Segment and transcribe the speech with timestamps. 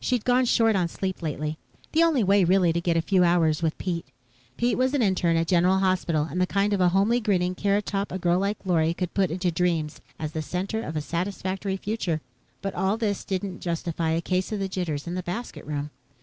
[0.00, 1.58] She'd gone short on sleep lately
[1.92, 4.06] the only way, really, to get a few hours with Pete.
[4.56, 7.84] Pete was an interne at General Hospital, and the kind of a homely grinning carrot
[7.84, 11.76] top a girl like Lorry could put into dreams as the center of a satisfactory
[11.76, 12.22] future.
[12.62, 15.90] But all this didn't justify a case of jitters in the "basket room."